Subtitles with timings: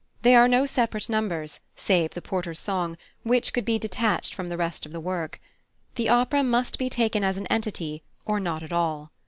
[0.23, 4.57] There are no separate numbers, save the Porter's song, which could be detached from the
[4.57, 5.39] rest of the work.
[5.93, 9.11] The opera must be taken as an entity or not at all.